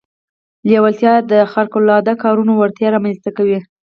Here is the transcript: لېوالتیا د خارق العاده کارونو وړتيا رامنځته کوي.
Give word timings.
لېوالتیا 0.67 1.13
د 1.31 1.33
خارق 1.51 1.73
العاده 1.79 2.13
کارونو 2.23 2.51
وړتيا 2.55 2.87
رامنځته 2.95 3.29
کوي. 3.37 3.59